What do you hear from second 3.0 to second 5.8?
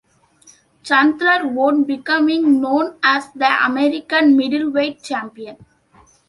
as the American middleweight champion.